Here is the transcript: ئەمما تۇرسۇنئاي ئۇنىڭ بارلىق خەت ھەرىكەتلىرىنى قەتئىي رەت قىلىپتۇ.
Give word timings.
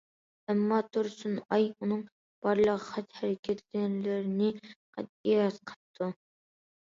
ئەمما 0.51 0.77
تۇرسۇنئاي 0.95 1.67
ئۇنىڭ 1.73 1.99
بارلىق 2.47 2.87
خەت 2.87 3.13
ھەرىكەتلىرىنى 3.19 4.49
قەتئىي 4.63 5.37
رەت 5.43 5.61
قىلىپتۇ. 5.73 6.09